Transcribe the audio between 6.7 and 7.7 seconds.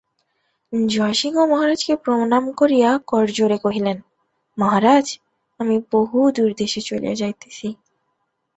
চলিয়া যাইতেছি।